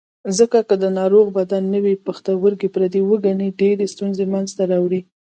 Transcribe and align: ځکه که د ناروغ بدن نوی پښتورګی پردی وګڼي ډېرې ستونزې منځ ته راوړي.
ځکه 0.37 0.59
که 0.67 0.75
د 0.83 0.85
ناروغ 0.99 1.25
بدن 1.37 1.63
نوی 1.75 1.95
پښتورګی 2.05 2.69
پردی 2.75 3.01
وګڼي 3.09 3.47
ډېرې 3.59 3.85
ستونزې 3.93 4.25
منځ 4.33 4.49
ته 4.57 4.63
راوړي. 4.71 5.01